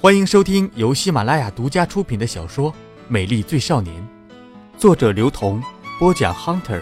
[0.00, 2.70] 欢迎收听由喜马拉雅独家出品的小说
[3.08, 4.00] 《美丽最少年》，
[4.78, 5.60] 作者刘同，
[5.98, 6.80] 播讲 Hunter。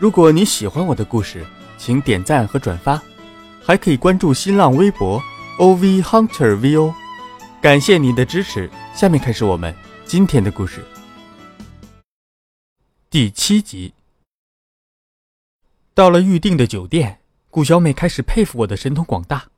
[0.00, 1.46] 如果你喜欢我的故事，
[1.76, 3.00] 请点赞和转发，
[3.62, 5.22] 还可以关注新浪微博
[5.58, 6.92] OV Hunter VO。
[7.62, 8.68] 感谢您的支持。
[8.92, 9.72] 下面开始我们
[10.04, 10.84] 今天的故事。
[13.08, 13.94] 第七集，
[15.94, 19.50] 到了预定的酒店，顾小美开始佩服我的神通广大。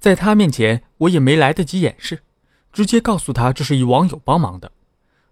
[0.00, 2.22] 在他面前，我也没来得及掩饰，
[2.72, 4.72] 直接告诉他这是一网友帮忙的。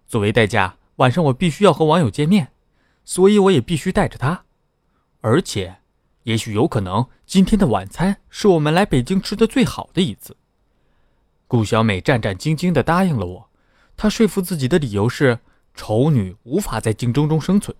[0.07, 2.49] 作为代价，晚上我必须要和网友见面，
[3.03, 4.45] 所以我也必须带着他。
[5.21, 5.77] 而且，
[6.23, 10.37] 也许有可能，今天的晚餐是我们来北京吃的最好的一次。
[11.47, 13.49] 顾小美战战兢兢地答应了我，
[13.97, 15.39] 她说服自己的理由是
[15.73, 17.75] 丑女无法在竞争中生存。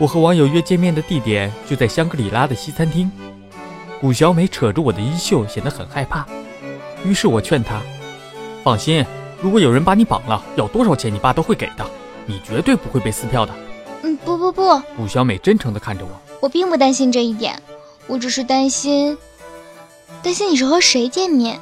[0.00, 3.12] 我和网友约见面的地点就在香格里拉的西餐厅。
[4.00, 6.26] 古小美扯着我的衣袖，显得很害怕。
[7.04, 7.82] 于是我劝她
[8.64, 9.04] ：“放心，
[9.42, 11.84] 如果有人把你绑了，要多少钱你爸都会给的，
[12.24, 13.52] 你绝对不会被撕票的。”
[14.02, 16.10] 嗯，不不不，古小美真诚地看着我
[16.40, 17.62] ：“我并不担心这一点，
[18.06, 19.18] 我只是担心，
[20.22, 21.60] 担心你是和谁见面。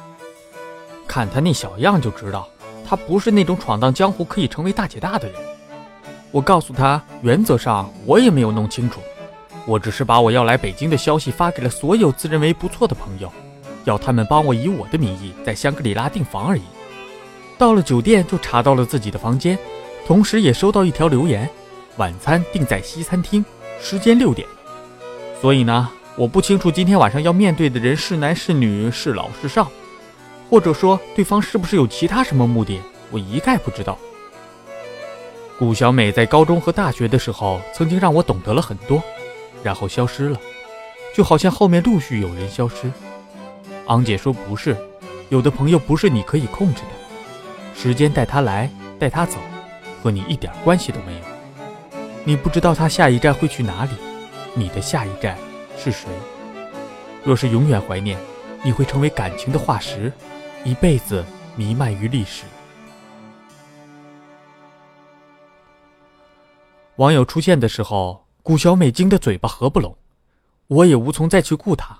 [1.05, 2.47] 看他那小样就知道，
[2.87, 5.35] 他不是那种闯荡江湖可以成为大姐大的人。”
[6.31, 8.99] 我告诉他，原则上我也没有弄清楚，
[9.65, 13.31] 我只是把我要来北京的消息发给了所有自认为不错的朋友，
[13.83, 16.61] 要他们帮我以我的名义在香格里拉订房而已。
[17.57, 19.57] 到了酒店就查到了自己的房间，
[20.05, 21.49] 同时也收到一条留言：
[21.97, 23.43] 晚餐定在西餐厅，
[23.81, 24.47] 时间六点。
[25.41, 29.71] 所以呢，我不清楚今天晚上要面对的人是男是女，是老是少，
[30.47, 33.97] 或者说对方是不是有其他什么目的，我一概不知道。
[35.59, 39.03] 顾小美在高中和大学的时候，曾经让我懂得了很多，
[39.61, 40.39] 然后消失了，
[41.13, 42.89] 就好像后面陆续有人消失。
[43.87, 44.77] 昂姐说不是，
[45.27, 49.37] 有的朋友不是你可以控制的，时间带他来，带他走，
[50.01, 51.19] 和你一点关系都没有。
[52.23, 53.91] 你不知道他下一站会去哪里，
[54.53, 55.37] 你的下一站
[55.77, 56.07] 是谁？
[57.21, 58.17] 若是永远怀念，
[58.63, 60.09] 你会成为感情的化石，
[60.63, 61.25] 一辈子
[61.57, 62.43] 弥漫于历史。
[66.99, 69.97] 网友出现的时候，顾小美惊得嘴巴合不拢，
[70.67, 71.99] 我也无从再去顾她。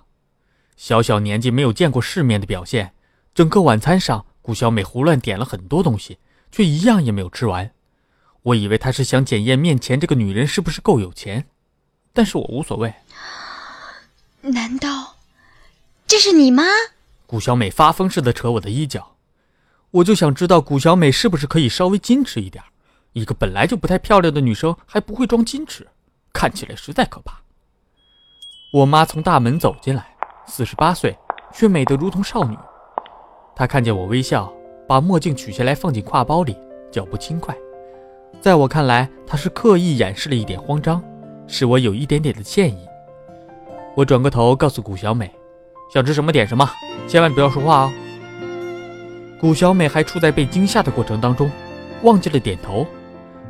[0.76, 2.92] 小小年纪没有见过世面的表现，
[3.34, 6.18] 整个晚餐上，顾小美胡乱点了很多东西，
[6.52, 7.72] 却一样也没有吃完。
[8.44, 11.48] 我以为她是想检验面前这个女人是不是够有钱，
[12.12, 12.94] 但是我无所谓。
[14.42, 15.16] 难道
[16.06, 16.66] 这是你妈？
[17.26, 19.16] 顾小美发疯似的扯我的衣角，
[19.92, 22.62] 我就想知道顾小美是不是可以稍微矜持一点。
[23.14, 25.88] 一个本来就不太漂亮的女生还不会装矜持，
[26.32, 27.42] 看起来实在可怕。
[28.72, 30.16] 我妈从大门走进来，
[30.46, 31.18] 四十八岁，
[31.52, 32.56] 却美得如同少女。
[33.56, 34.54] 她看见我微笑，
[34.88, 36.56] 把墨镜取下来放进挎包里，
[36.92, 37.56] 脚步轻快。
[38.40, 41.04] 在我看来，她是刻意掩饰了一点慌张，
[41.48, 42.88] 使我有一点点的歉意。
[43.96, 45.34] 我转过头告诉谷小美
[45.92, 46.70] ：“想吃什么点什么，
[47.08, 47.92] 千万不要说话哦。”
[49.42, 51.50] 谷小美还处在被惊吓的过程当中，
[52.04, 52.86] 忘记了点头。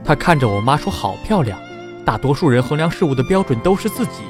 [0.04, 1.60] 他看着我妈说：“好漂亮。”
[2.06, 4.24] 大多数人衡量事物的标准都是自己，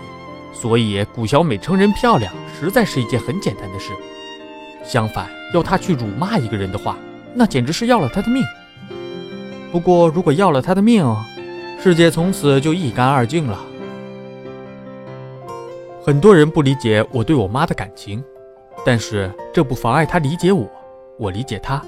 [0.52, 3.94] 所以谷小美称人漂亮，实在是一件很简单的事。
[4.84, 6.98] 相反，要她去辱骂一个人的话，
[7.34, 8.44] 那简直是要了他的命。
[9.72, 11.06] 不过，如果要了他的命，
[11.82, 13.58] 世界从此就一干二净了。
[16.04, 18.22] 很多人不理解我对我妈的感情，
[18.86, 20.68] 但是这不妨碍她理解我，
[21.18, 21.82] 我理解她。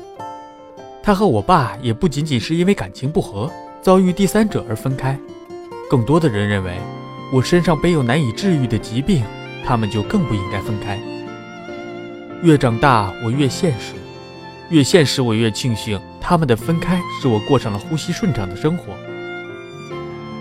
[1.04, 3.52] 她和我爸也不仅仅是因为感情不和。
[3.82, 5.18] 遭遇第三者而分开，
[5.90, 6.78] 更多的人认为
[7.34, 9.24] 我身上背有难以治愈的疾病，
[9.66, 11.00] 他们就更不应该分开。
[12.44, 13.96] 越长大，我越现实，
[14.70, 18.94] 越现实，我越庆幸他们的分开使我过上了呼吸顺畅的生活。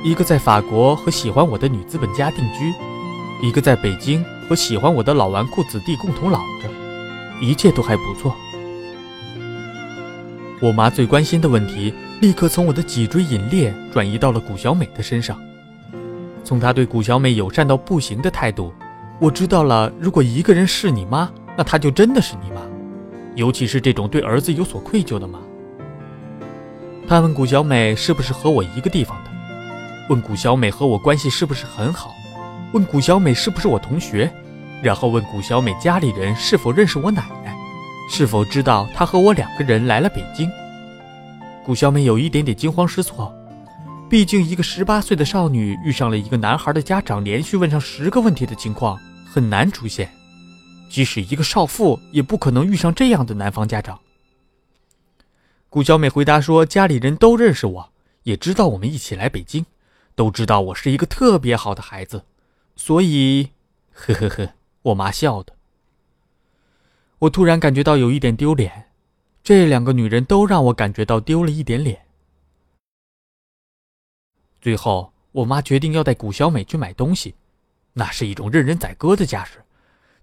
[0.04, 2.74] 一个在法国和喜欢我的女资本家定居，
[3.46, 6.68] 一个在北京和喜欢我的老纨绔子弟共同老着，
[7.40, 8.36] 一切都还不错。
[10.60, 11.92] 我妈最关心的问题。
[12.20, 15.40] 立刻从我的脊椎引裂转移到了谷小美的身上。
[16.44, 18.74] 从她对谷小美友善到不行的态度，
[19.18, 22.60] 我知道了，如果一个人是你妈，那她就真的是你妈，
[23.36, 25.38] 尤其是这种对儿子有所愧疚的妈。
[27.08, 29.30] 他问谷小美是不是和我一个地方的，
[30.10, 32.14] 问谷小美和我关系是不是很好，
[32.72, 34.30] 问谷小美是不是我同学，
[34.82, 37.24] 然后问谷小美家里人是否认识我奶，
[38.12, 40.50] 是否知道他和我两个人来了北京。
[41.64, 43.32] 顾小美有一点点惊慌失措，
[44.10, 50.10] 毕竟一个十八岁的少女遇上了一个男孩的家长连续问上十个问题的情况很难出现，
[50.90, 53.98] 即使一个少妇也不可能遇上这样的男方家长。
[55.68, 57.92] 顾小美回答说：“家里人都认识我，
[58.24, 59.64] 也知道我们一起来北京，
[60.16, 62.24] 都知道我是一个特别好的孩子，
[62.74, 63.50] 所以，
[63.92, 64.48] 呵呵呵。”
[64.82, 65.52] 我妈笑的。
[67.20, 68.86] 我突然感觉到有一点丢脸，
[69.42, 72.06] 这两个女人都让我感觉到丢了一点脸。
[74.58, 77.34] 最后，我妈决定要带古小美去买东西，
[77.92, 79.62] 那是一种任人宰割的架势，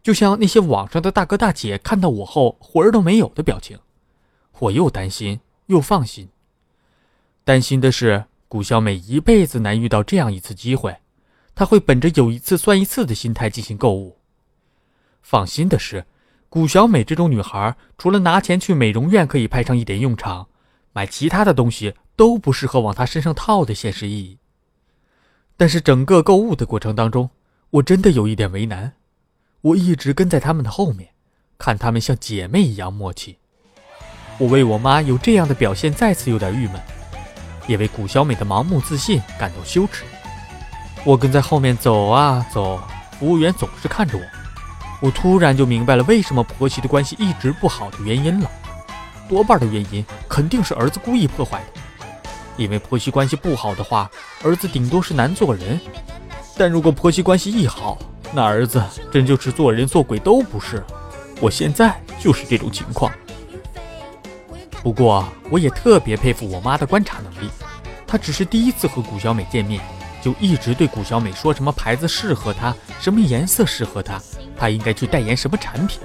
[0.01, 3.77] 就像那些网上的大哥大姐看到我后魂儿都没有的表情。
[4.57, 6.29] 我又担心又放心。
[7.43, 10.97] 担心的是，古小美一辈子难遇到这样一次机会，
[11.53, 14.17] 她会本着有一次算一次的心态进行购物。
[15.21, 16.07] 放心的是。
[16.49, 20.47] 古小美这种女孩，除了拿钱去美容院可以派上一点用场，
[20.93, 24.37] 买其他的东西都不适合往她身上套的现实意义。
[25.57, 27.29] 但是整个购物的过程当中，
[27.71, 28.93] 我真的有一点为难。
[29.61, 31.09] 我一直跟在他们的后面，
[31.57, 33.37] 看他们像姐妹一样默契。
[34.37, 36.81] 我为我妈有这样的表现再次有点郁闷，
[37.67, 40.05] 也为古小美的盲目自信感到羞耻。
[41.03, 42.81] 我跟在后面走啊走，
[43.19, 44.36] 服务员总是看着我。
[44.99, 48.49] 我突然就明白了为什么婆媳的关系一直不好的原因了，
[49.29, 51.81] 多半的原因肯定是儿子故意破坏的。
[52.57, 54.09] 因为婆媳关系不好的话，
[54.43, 55.77] 儿子顶多是难做人；
[56.57, 57.97] 但如果婆媳关系一好，
[58.33, 60.83] 那儿子真就是做人做鬼都不是。
[61.39, 63.11] 我现在就是这种情况。
[64.81, 67.49] 不过，我也特别佩服我妈的观察能力，
[68.07, 69.79] 她只是第一次和古小美见面。
[70.19, 74.19] 就一直对古小美说什么牌子适合她，什么颜色适合她，
[74.57, 75.99] 他应该去代言什么产品，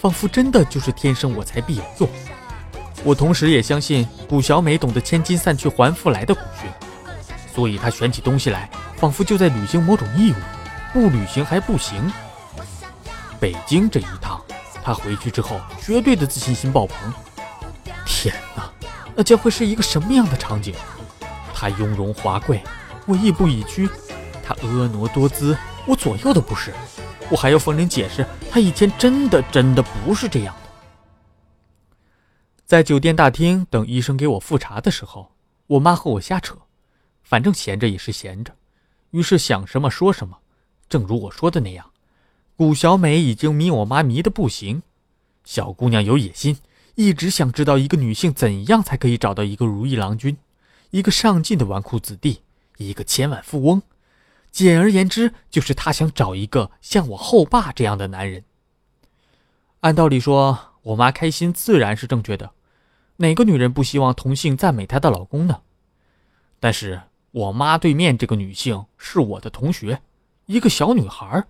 [0.00, 2.08] 仿佛真的就是天生我材必有用。
[3.04, 6.70] 我同时也相信古小美懂得千金散去还复来的古训，
[7.54, 10.36] 所以她选起东西来，仿佛就在履行某种义务，
[10.92, 12.12] 不履行还不行。
[13.38, 14.40] 北京这一趟，
[14.82, 17.12] 她回去之后绝对的自信心爆棚。
[18.06, 18.70] 天哪，
[19.14, 20.74] 那将会是一个什么样的场景？
[21.54, 22.62] 她雍容华贵。
[23.06, 23.86] 我亦步亦趋，
[24.42, 25.54] 他婀娜多姿，
[25.84, 26.72] 我左右的不是。
[27.30, 30.70] 我还要逢人解释，他以前真的真的不是这样的。
[32.64, 35.32] 在酒店大厅等医生给我复查的时候，
[35.66, 36.56] 我妈和我瞎扯，
[37.22, 38.54] 反正闲着也是闲着，
[39.10, 40.38] 于是想什么说什么。
[40.88, 41.90] 正如我说的那样，
[42.56, 44.82] 古小美已经迷我妈迷得不行。
[45.44, 46.58] 小姑娘有野心，
[46.94, 50.36] 一直想知道一个女性怎样才可以找到一个如意郎君，
[50.90, 52.40] 一个上进的纨绔子弟。
[52.76, 53.80] 一个千万富翁，
[54.54, 58.44] 简而言之，就是她想找一个像我后爸这样的男人。
[59.80, 62.52] 按道理说，我妈开心自然是正确的，
[63.16, 65.62] 哪个女人不希望同性赞美她的老公呢？
[66.60, 67.02] 但是
[67.32, 70.02] 我妈对面这个女性是我的同学，
[70.46, 71.42] 一个小女孩，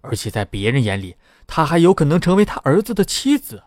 [0.00, 1.16] 而且在别人眼里，
[1.46, 3.64] 她还有可能成为他儿子的妻子，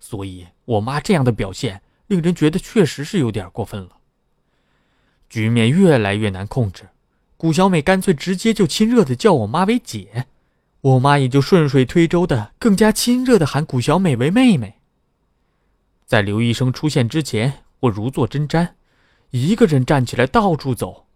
[0.00, 3.98] 所以我妈这样的表现，令人觉得确实是有点过分了。
[5.28, 6.88] 局面越来越难控制，
[7.36, 10.26] 古小美干脆直接就亲热的叫我妈为姐，
[10.80, 14.80] 我妈也就顺水推舟的更加亲热的喊古小美为妹妹。
[16.06, 18.70] 在刘医生出现之前，我如坐针毡，
[19.30, 21.06] 一个人站起来到处走，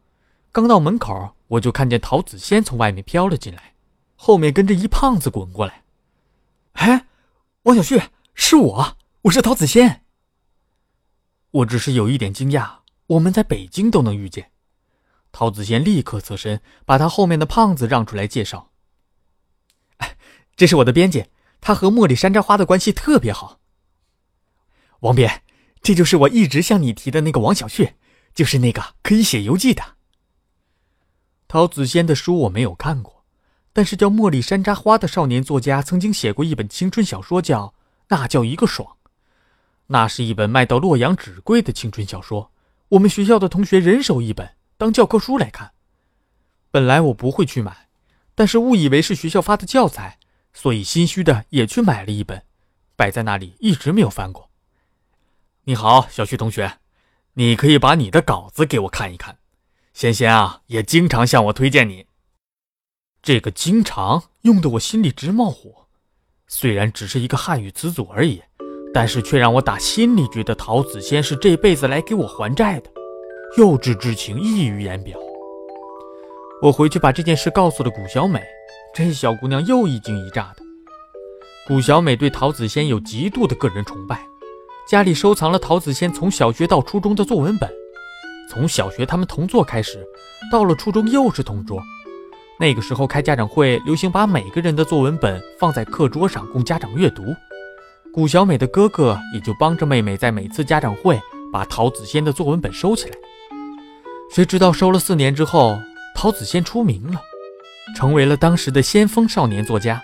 [0.52, 3.74] 刚到门口，我就看见陶子仙从外面飘了进来，
[4.16, 5.84] 后面跟着一胖子滚过来。
[6.72, 7.06] 哎，
[7.62, 8.02] 王小旭，
[8.34, 10.02] 是我，我是陶子仙。
[11.50, 12.80] 我只是有一点惊讶。
[13.06, 14.50] 我们在北京都能遇见，
[15.32, 18.70] 陶子贤立刻侧身，把他后面的胖子让出来介绍
[19.98, 20.16] ：“哎
[20.56, 21.26] 这是我的编辑，
[21.60, 23.60] 他和茉莉山楂花的关系特别好。”
[25.00, 25.42] 王编，
[25.80, 27.94] 这就是我一直向你提的那个王小旭，
[28.34, 29.82] 就是那个可以写游记的。
[31.48, 33.24] 陶子仙的书我没有看过，
[33.72, 37.66] 但是叫茉莉山楂花的少年作家曾经写过一本青春小说，叫
[38.08, 38.96] 《那叫一个爽》，
[39.86, 42.52] 那是一本卖到洛阳纸贵的青春小说。
[42.90, 45.72] 我们学校的同学人手一本当教科书来看。
[46.70, 47.90] 本来我不会去买，
[48.34, 50.18] 但是误以为是学校发的教材，
[50.54, 52.44] 所以心虚的也去买了一本，
[52.96, 54.48] 摆在那里一直没有翻过。
[55.64, 56.78] 你好，小旭同学，
[57.34, 59.36] 你可以把你的稿子给我看一看。
[59.92, 62.06] 仙仙啊，也经常向我推荐你。
[63.20, 65.88] 这个“经常”用的我心里直冒火，
[66.46, 68.42] 虽然只是一个汉语词组而已。
[68.92, 72.90] 但是却让我打心里觉得陶子仙是这辈子来给我还债的，
[73.56, 75.18] 幼稚之情溢于言表。
[76.62, 78.40] 我回去把这件事告诉了古小美，
[78.94, 80.62] 这小姑娘又一惊一乍的。
[81.66, 84.24] 古小美对陶子仙有极度的个人崇拜，
[84.88, 87.68] 家里收藏了陶子仙从小学到初中的作文本，
[88.48, 90.06] 从小学他们同桌开始，
[90.52, 91.82] 到了初中又是同桌，
[92.58, 97.24] 那个时候开家长会，流行把每个人的作文本放在课桌上供家长阅读。
[98.12, 101.20] 谷小美的哥哥也就帮着妹妹在每次家长会
[101.52, 103.16] 把陶子仙的作文本收起来。
[104.32, 105.76] 谁知道收了四年之后，
[106.14, 107.20] 陶子仙出名了，
[107.96, 110.00] 成为了当时的先锋少年作家。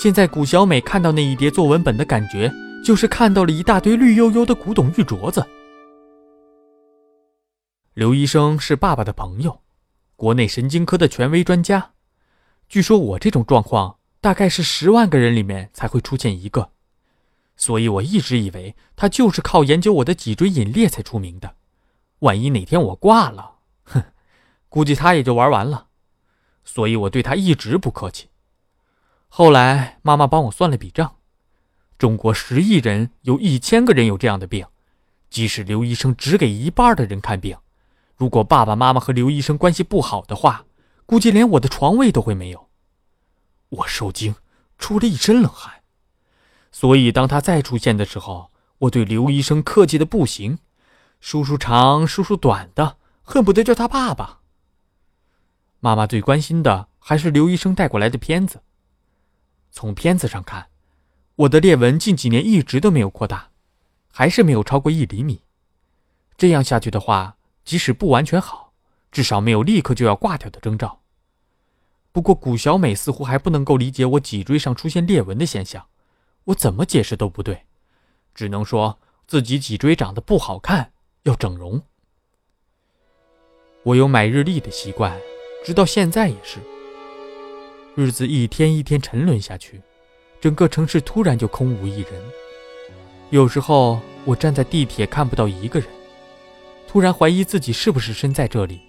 [0.00, 2.50] 现在谷小美看到那一叠作文本的感觉，
[2.82, 5.44] 就是看到了一大堆绿油油的古董玉镯子。
[7.92, 9.60] 刘医生是爸爸的朋友，
[10.16, 11.90] 国内神经科的权威专家。
[12.66, 16.70] 据说我这种状况，大概是十万个人里面才会出现一个，
[17.58, 21.56] 所以我一直以为他就是靠研究我的脊椎隐裂才出名的。
[22.24, 24.02] 万一哪天我挂了，哼，
[24.70, 25.88] 估计他也就玩完了。
[26.64, 28.28] 所以我对他一直不客气。
[29.28, 31.16] 后来妈妈帮我算了笔账，
[31.98, 34.66] 中国十亿人有一千个人有这样的病，
[35.28, 37.58] 即使刘医生只给一半的人看病。
[38.16, 40.64] 如果爸爸妈妈和刘医生关系不好的话，
[41.04, 42.70] 估计连我的床位都会没有。
[43.68, 44.34] 我受惊，
[44.78, 45.82] 出了一身冷汗。
[46.72, 50.58] 所以当他再出现的时候，我对刘医生客气的不行，
[51.26, 54.40] 叔叔长，叔叔短的，恨不得叫他爸爸。
[55.80, 58.60] 妈妈最关心的还是刘医生带过来的片子。
[59.70, 60.66] 从片子上看，
[61.36, 63.48] 我的裂纹近几年一直都没有扩大，
[64.12, 65.40] 还是没有超过一厘米。
[66.36, 67.38] 这样下去的话。
[67.64, 68.74] 即使不完全好，
[69.10, 71.00] 至少没有立刻就要挂掉的征兆。
[72.12, 75.86] 不过古小美似乎还不能够理解我脊椎上出现裂纹的现象，
[76.44, 77.64] 我怎么解释都不对，
[78.34, 80.92] 只能说自己脊椎长得不好看，
[81.24, 81.82] 要整容。
[83.82, 85.18] 我有买日历的习惯，
[85.64, 86.58] 直到现在也是。
[87.94, 89.80] 日子一天一天沉沦下去，
[90.40, 92.12] 整个城市突然就空无一人。
[93.30, 95.88] 有时候我站在地铁看不到一个人。
[96.86, 98.80] 突然怀疑自己是不是身在这里，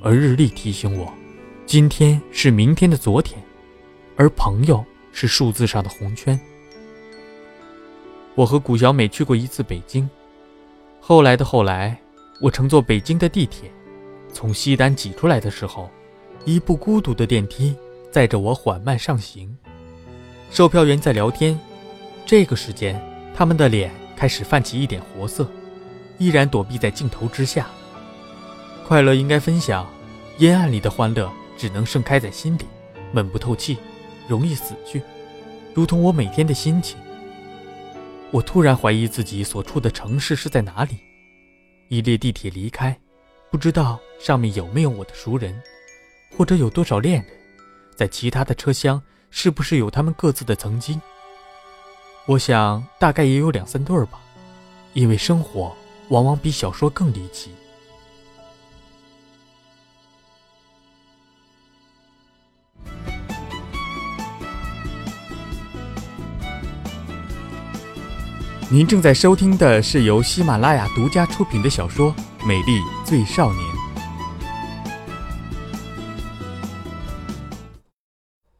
[0.00, 1.12] 而日历提醒我，
[1.66, 3.42] 今天是明天的昨天，
[4.16, 6.38] 而朋友是数字上的红圈。
[8.34, 10.08] 我和谷小美去过一次北京，
[11.04, 11.98] 后来的后来，
[12.40, 13.68] 我乘坐北京的地铁，
[14.32, 15.90] 从西单挤出来的时候，
[16.44, 17.74] 一部孤独的电梯
[18.12, 19.52] 载着我缓慢上行，
[20.48, 21.58] 售票员在聊天，
[22.24, 23.04] 这个时间
[23.34, 25.44] 他们的脸开始泛起一点活色。
[26.18, 27.66] 依然躲避在镜头之下。
[28.86, 29.84] 快乐应该分享，
[30.38, 31.28] 阴暗里的欢乐
[31.58, 32.64] 只能盛开在心里，
[33.10, 33.76] 闷不透气，
[34.28, 35.02] 容易死去，
[35.74, 36.96] 如同我每天的心情。
[38.32, 40.96] 我突然怀疑自己所处的城市是在哪里。
[41.88, 42.98] 一列地铁离开，
[43.50, 45.62] 不知道上面有没有我的熟人，
[46.34, 47.30] 或者有多少恋人，
[47.94, 51.00] 在其他的车厢是不是有他们各自的曾经？
[52.26, 54.18] 我想大概也有两三对儿吧，
[54.94, 55.72] 因为生活。
[56.08, 57.52] 往往比小说更离奇。
[68.72, 72.10] 您正在收听的是由喜马拉雅独家出品的小说
[72.46, 73.62] 《美丽最少年》。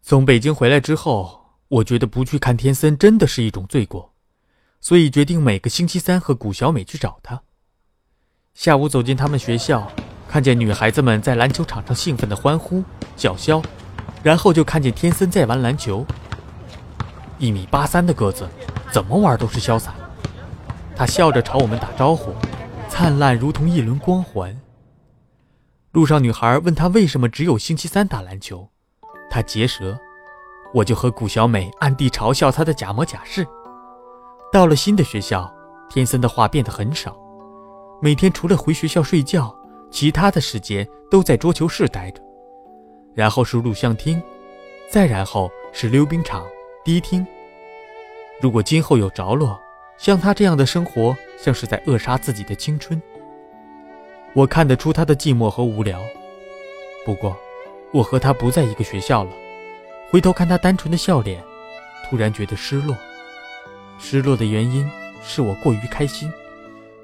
[0.02, 4.12] 从北京回来之后，我觉得不去看天森真的是一种罪过。
[4.83, 7.40] 所以决定每个星期三和谷小美去找他。
[8.52, 9.90] 下午走进他们学校，
[10.28, 12.85] 看见女孩子们在篮球场上兴奋的欢呼
[13.16, 13.62] 叫嚣，
[14.23, 16.04] 然后就看见天森在玩篮球。
[17.38, 18.47] 一米八三的个子，
[18.92, 19.95] 怎么玩都是潇洒。
[20.95, 22.33] 他笑着朝我们打招呼，
[22.89, 24.57] 灿烂如同一轮光环。
[25.93, 28.69] 路上，女孩问他为什么只有星期三打篮球，
[29.31, 29.99] 他结舌，
[30.73, 33.47] 我就和谷小美暗地嘲笑他的假模假式。
[34.53, 35.53] 到了新的学校，
[35.91, 37.17] 天森的话变得很少，
[38.01, 39.55] 每天除了回学校睡觉，
[39.91, 42.23] 其他的时间都在桌球室待着，
[43.15, 44.23] 然后是录像厅，
[44.91, 46.45] 再然后是溜冰场、
[46.85, 47.27] 迪厅。
[48.41, 49.61] 如果今后有着落，
[50.02, 53.00] 像他这样的生活，像是在扼杀自己的青春。
[54.32, 56.02] 我看得出他的寂寞和无聊。
[57.06, 57.37] 不过，
[57.92, 59.30] 我和他不在一个学校了，
[60.11, 61.40] 回头看他单纯的笑脸，
[62.11, 62.97] 突然觉得失落。
[63.97, 64.85] 失落的原因
[65.23, 66.28] 是我过于开心，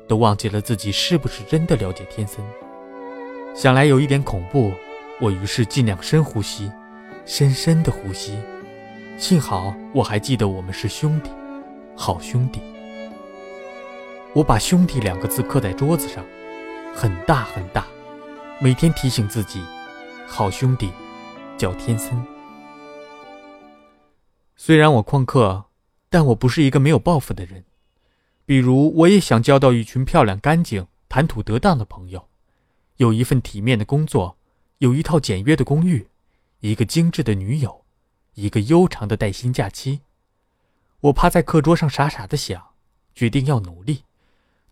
[0.08, 2.44] 都忘记了自己是不是真的了解天森。
[3.54, 4.72] 想来有一点恐怖，
[5.20, 6.68] 我于是尽量深呼吸，
[7.24, 8.36] 深深的呼吸。
[9.16, 11.30] 幸好我还记得我们是兄弟，
[11.94, 12.60] 好兄弟。
[14.38, 16.24] 我把“兄弟”两个字刻在桌子上，
[16.94, 17.84] 很大很大，
[18.60, 19.60] 每天提醒自己，
[20.28, 20.92] 好兄弟
[21.56, 22.24] 叫天森。
[24.54, 25.64] 虽然我旷课。
[26.10, 27.64] 但我不是一个没有抱负的人，
[28.46, 32.28] 比如我也想交到一群漂亮、干净、谈吐得当的朋友，
[32.96, 34.38] 有一份体面的工作，
[34.78, 36.08] 有一套简约的公寓，
[36.60, 37.84] 一个精致的女友，
[38.36, 40.00] 一个悠长的带薪假期。
[41.00, 42.68] 我趴在课桌上傻傻的想，
[43.14, 44.04] 决定要努力，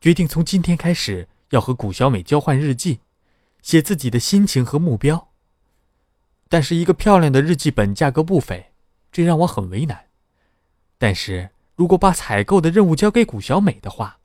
[0.07, 3.01] 决定从今天开始要和谷小美交换日记，
[3.61, 5.33] 写自己的心情和目标。
[6.49, 8.71] 但是一个漂亮的日记本价格不菲，
[9.11, 10.05] 这让我很为难。
[10.97, 14.19] 但是如果把采购的任务交给谷小美的话，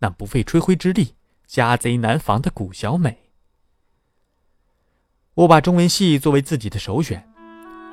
[0.00, 1.14] 那不费吹灰之力，
[1.46, 3.30] 家贼难防的谷小美。
[5.32, 7.26] 我把中文系作为自己的首选，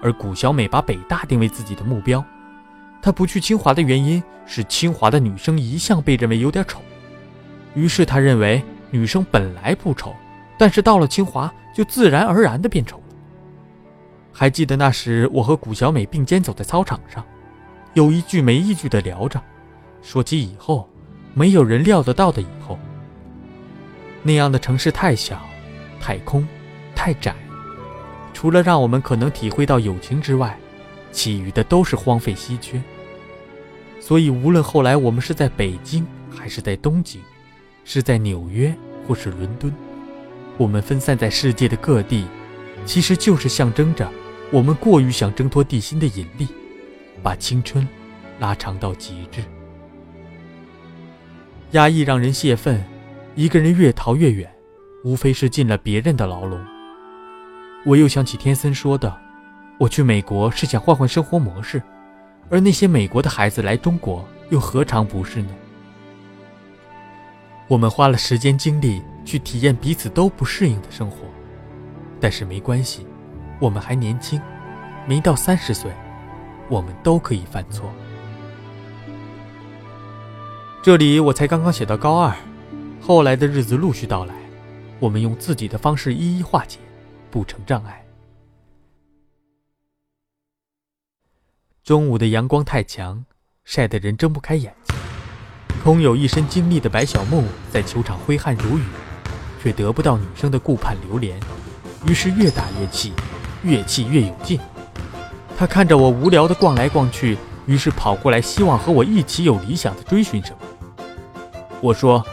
[0.03, 2.22] 而谷小美把北大定为自己的目标。
[3.01, 6.81] 她不去清华的原因是清华的女生一向被认为有点丑，
[7.79, 10.13] 于是他认为女生本来不丑，
[10.57, 13.03] 但是到了清华就自然而然的变丑了。
[14.33, 17.24] 还记得那时我和谷小美并肩走在操场上，
[17.93, 19.41] 有一句没一句的聊着，
[20.01, 20.89] 说起以后，
[21.33, 22.77] 没有人料得到的以后。
[24.24, 25.41] 那样的城市太小，
[26.01, 26.45] 太空。
[27.01, 27.33] 太窄，
[28.33, 30.59] 除了让我们可能体会到友情之外，
[31.13, 32.81] 其余的都是荒废稀缺。
[34.01, 37.21] 所以，无论后来我们是在北京，还是在东京，
[37.91, 38.72] 是在纽约，
[39.08, 39.74] 或是伦敦，
[40.60, 42.27] 我们分散在世界的各地，
[42.86, 44.08] 其实就是象征着
[44.51, 46.48] 我们过于想挣脱地心的引力，
[47.24, 47.88] 把青春
[48.38, 49.41] 拉长到极致。
[51.72, 52.79] 压抑让人泄愤，
[53.34, 54.48] 一个人越逃越远，
[55.03, 56.63] 无非是进了别人的牢笼。
[57.88, 59.19] 我又想起天森说的
[59.81, 61.81] ：“我去美国是想换换生活模式，
[62.51, 65.50] 而那些美国的孩子来中国又何尝不是呢？”
[67.69, 71.19] 我们花了时间精力去体验彼此都不适应的生活，
[72.19, 73.05] 但是没关系，
[73.61, 74.41] 我们还年轻，
[75.07, 75.89] 没到三十岁，
[76.67, 77.89] 我们都可以犯错。
[80.81, 82.35] 这里我才刚刚写到高二，
[82.99, 84.33] 后来的日子陆续到来，
[84.99, 86.79] 我们用自己的方式一一化解。
[87.31, 88.03] 不成障碍。
[91.83, 93.23] 中午的阳光太强，
[93.63, 94.88] 晒得人睁不开眼睛。
[95.83, 98.83] 空有一身精力的白小木在球场挥汗如雨，
[99.61, 101.39] 却得不到女生的顾盼流连，
[102.05, 103.13] 于是越打越气，
[103.63, 104.59] 越气越有劲。
[105.57, 110.57] 他看着我无聊的逛来逛去，于是跑过来，希望和我一起有理想的追寻什么。
[111.81, 112.24] 我说：“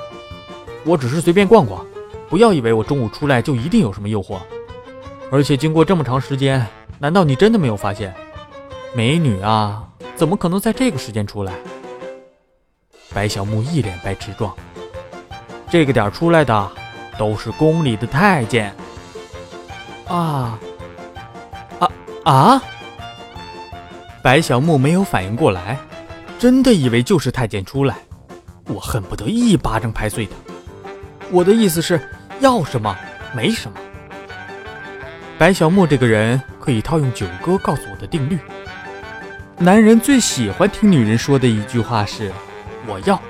[0.84, 1.84] 我只是随便逛逛，
[2.28, 4.38] 不要以为我中午出来就一定有什么诱惑。”
[5.30, 6.64] 而且经过这么长时间，
[6.98, 8.14] 难道你真的没有发现，
[8.94, 9.82] 美女啊，
[10.14, 11.52] 怎么可能在这个时间出来？
[13.16, 14.54] 白小木一脸白痴状。
[15.70, 16.70] 这个点出来的，
[17.18, 18.70] 都是宫里的太监。
[20.06, 20.58] 啊，
[21.80, 21.90] 啊
[22.24, 22.62] 啊！
[24.20, 25.78] 白小木没有反应过来，
[26.38, 27.96] 真的以为就是太监出来，
[28.66, 30.32] 我恨不得一巴掌拍碎他。
[31.30, 31.98] 我的意思是
[32.40, 32.94] 要什么
[33.34, 33.78] 没什么。
[35.38, 38.38] 白小木这个人可以套用九哥告诉我的定律：
[39.56, 42.30] 男人最喜欢听女人说的一句话是
[42.86, 43.20] “我要”，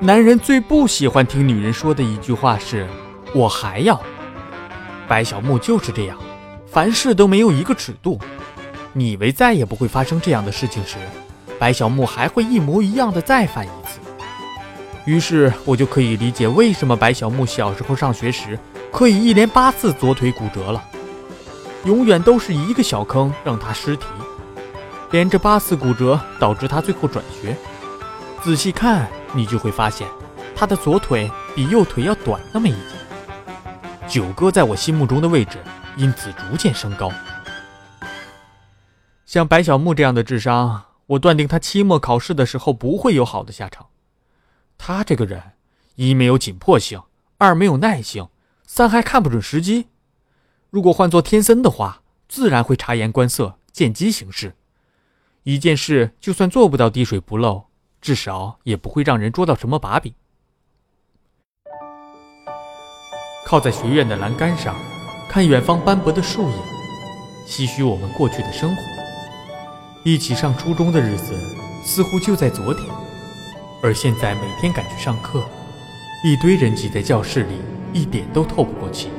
[0.00, 2.88] 男人最不喜欢听女人说的一句话是
[3.34, 4.00] “我还要”。
[5.08, 6.18] 白小木就是这样，
[6.66, 8.18] 凡事都没有一个尺度。
[8.92, 10.96] 你以为再也不会发生这样的事情时，
[11.58, 14.00] 白小木还会一模一样的再犯一次。
[15.04, 18.58] 于是我就可以理解为什么白小木小时候上学时
[18.90, 20.82] 可以一连八次左腿骨折了。
[21.84, 24.06] 永远都是一个小坑让他失蹄，
[25.12, 27.56] 连着八次骨折导致他最后转学。
[28.46, 30.06] 仔细看，你就会发现，
[30.54, 32.94] 他的左腿比右腿要短那么一截。
[34.06, 35.58] 九哥在我心目中的位置
[35.96, 37.10] 因此逐渐升高。
[39.24, 43.88] 像白小木这样的智商，我断定他期末考试的时候不会有好的下场。
[44.78, 45.42] 他这个人，
[45.96, 47.02] 一没有紧迫性，
[47.38, 48.28] 二没有耐性，
[48.64, 49.88] 三还看不准时机。
[50.70, 54.54] 如果换做天森的话，自然会察言观色、见机行事。
[55.42, 57.65] 一件事就算做不到滴水不漏，
[58.00, 60.12] 至少也不会让人捉到什么把柄。
[63.46, 64.74] 靠在学院的栏杆上，
[65.28, 66.56] 看远方斑驳的树影，
[67.46, 68.82] 唏嘘我们过去的生活。
[70.04, 71.32] 一起上初中的日子，
[71.84, 72.84] 似乎就在昨天。
[73.82, 75.44] 而现在每天赶去上课，
[76.24, 77.60] 一堆人挤在教室里，
[77.92, 79.10] 一点都透不过气。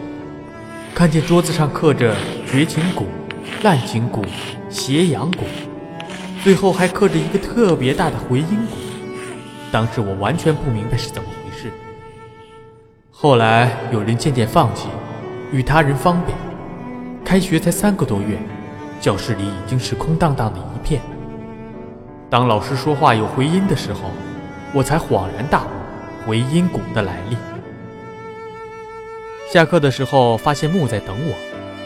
[0.94, 2.16] 看见桌子上刻着
[2.50, 3.06] 绝情谷、
[3.64, 4.26] 滥情谷、
[4.70, 5.46] 斜阳谷，
[6.48, 8.78] 最后还刻着一个特别大的回音谷。
[9.70, 11.70] 当时我完全不明白是怎么回事。
[13.12, 14.88] 后来有人渐渐放弃，
[15.52, 16.38] 与他人方便。
[17.26, 18.38] 开学才三个多月，
[19.02, 21.02] 教室里已经是空荡荡的一片。
[22.30, 24.10] 当老师说话有回音的时候，
[24.74, 27.36] 我才恍然大悟回音谷的来历。
[29.52, 31.36] 下课的时候，发现木在等我，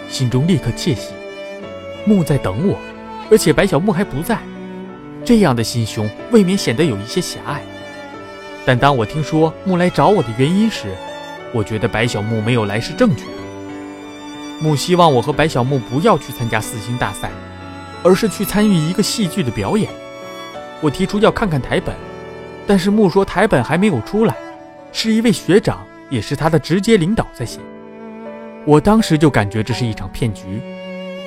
[0.08, 1.15] 心中立刻窃喜。
[2.06, 2.78] 木在等我，
[3.32, 4.38] 而且白小木还不在，
[5.24, 7.62] 这样的心胸未免显得有一些狭隘。
[8.66, 10.96] 但当我听说木来找我的原因时，
[11.54, 13.32] 我觉得白小木没有来是正确的。
[14.60, 17.32] 木希望我和白小木不要去参加四星大赛，
[18.04, 19.90] 而是去参与一个戏剧的表演。
[20.80, 21.96] 我提出要看看台本，
[22.68, 24.36] 但是木说台本还没有出来，
[24.92, 27.60] 是一位学长，也是他的直接领导在写。
[28.64, 30.62] 我当时就感觉这是一场骗局，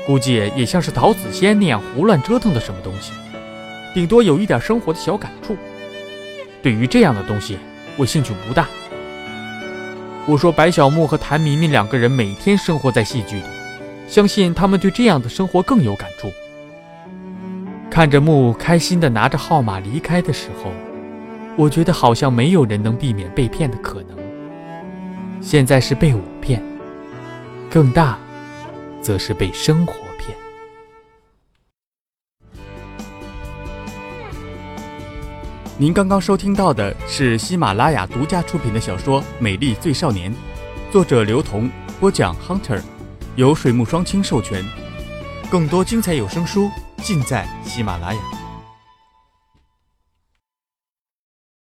[0.06, 3.10] 估计也像是陶子仙那样胡乱折腾的什么东西，
[3.94, 5.56] 顶多有一点生活的小感触。
[6.62, 7.56] 对于这样的东西，
[7.96, 8.66] 我兴趣不大。
[10.26, 13.44] 我说白小木和谭明明两个人每天生活在戏剧里，
[14.08, 16.32] 相信他们对这样的生活更有感触。
[17.90, 20.72] 看着木开心的拿着号码离开的时候，
[21.56, 24.18] 我觉得好像没有人能避免被骗的可能。
[25.40, 26.60] 现在是被我骗，
[27.70, 28.18] 更大，
[29.00, 29.94] 则是被生活。
[35.76, 40.32] 您刚刚收听到的是喜马拉雅独家出品的小说《美丽最少年》，
[40.92, 42.80] 作者刘同，播讲 Hunter，
[43.34, 44.64] 由水木双清授权。
[45.50, 48.20] 更多精彩有声书尽在喜马拉雅。